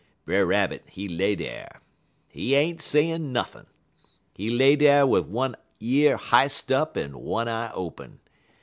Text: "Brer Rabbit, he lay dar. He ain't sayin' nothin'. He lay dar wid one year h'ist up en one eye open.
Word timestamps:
"Brer 0.25 0.47
Rabbit, 0.47 0.83
he 0.87 1.07
lay 1.07 1.35
dar. 1.35 1.79
He 2.27 2.55
ain't 2.55 2.81
sayin' 2.81 3.31
nothin'. 3.31 3.67
He 4.33 4.49
lay 4.49 4.75
dar 4.75 5.05
wid 5.05 5.27
one 5.27 5.55
year 5.77 6.17
h'ist 6.17 6.71
up 6.71 6.97
en 6.97 7.19
one 7.19 7.47
eye 7.47 7.71
open. 7.73 8.19